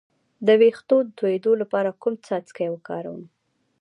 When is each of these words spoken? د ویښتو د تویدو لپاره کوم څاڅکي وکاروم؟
د 0.45 0.49
ویښتو 0.61 0.97
د 1.05 1.09
تویدو 1.19 1.51
لپاره 1.61 1.97
کوم 2.01 2.13
څاڅکي 2.25 2.67
وکاروم؟ 2.71 3.21